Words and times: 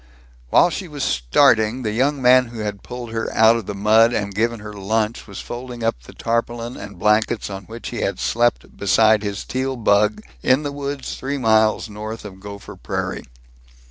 While 0.49 0.71
she 0.71 0.87
was 0.87 1.03
starting 1.03 1.83
the 1.83 1.91
young 1.91 2.23
man 2.23 2.45
who 2.45 2.61
had 2.61 2.81
pulled 2.81 3.11
her 3.11 3.31
out 3.35 3.55
of 3.55 3.67
the 3.67 3.75
mud 3.75 4.13
and 4.13 4.33
given 4.33 4.59
her 4.59 4.73
lunch 4.73 5.27
was 5.27 5.41
folding 5.41 5.83
up 5.83 6.01
the 6.01 6.13
tarpaulin 6.13 6.75
and 6.75 6.97
blankets 6.97 7.51
on 7.51 7.65
which 7.65 7.89
he 7.89 7.97
had 7.97 8.17
slept 8.19 8.75
beside 8.75 9.21
his 9.21 9.45
Teal 9.45 9.75
bug, 9.77 10.23
in 10.41 10.63
the 10.63 10.71
woods 10.71 11.17
three 11.17 11.37
miles 11.37 11.87
north 11.87 12.25
of 12.25 12.39
Gopher 12.39 12.75
Prairie. 12.75 13.25